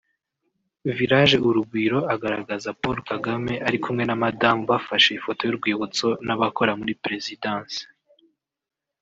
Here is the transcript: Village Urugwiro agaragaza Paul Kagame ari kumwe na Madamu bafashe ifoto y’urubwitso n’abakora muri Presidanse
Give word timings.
Village 0.97 1.35
Urugwiro 1.47 1.99
agaragaza 2.13 2.75
Paul 2.81 2.97
Kagame 3.11 3.53
ari 3.67 3.77
kumwe 3.83 4.03
na 4.05 4.17
Madamu 4.23 4.61
bafashe 4.71 5.09
ifoto 5.13 5.41
y’urubwitso 5.43 6.07
n’abakora 6.25 6.71
muri 6.79 6.93
Presidanse 7.03 7.81